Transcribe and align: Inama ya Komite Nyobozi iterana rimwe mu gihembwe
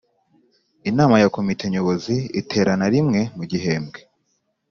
Inama 0.89 1.15
ya 1.21 1.31
Komite 1.35 1.63
Nyobozi 1.71 2.15
iterana 2.41 2.85
rimwe 2.93 3.19
mu 3.37 3.43
gihembwe 3.51 3.99